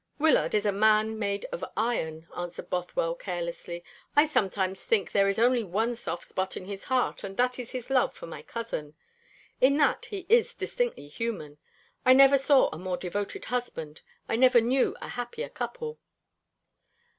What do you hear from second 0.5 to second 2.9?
is a man made of iron," answered